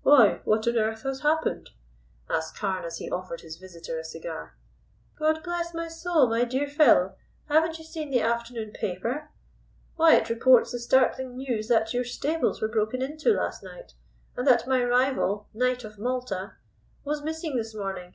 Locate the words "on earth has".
0.66-1.20